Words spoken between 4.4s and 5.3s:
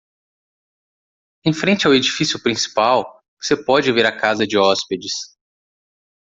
de hóspedes.